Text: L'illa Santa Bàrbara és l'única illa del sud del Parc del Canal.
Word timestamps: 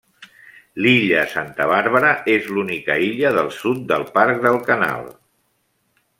L'illa 0.85 1.19
Santa 1.33 1.67
Bàrbara 1.73 2.13
és 2.37 2.47
l'única 2.55 2.97
illa 3.11 3.35
del 3.37 3.53
sud 3.59 3.85
del 3.93 4.07
Parc 4.17 4.43
del 4.49 4.59
Canal. 4.73 5.07